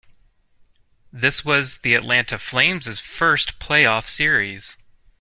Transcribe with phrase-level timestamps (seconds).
[1.13, 4.75] This was the Atlanta Flames' first playoff series.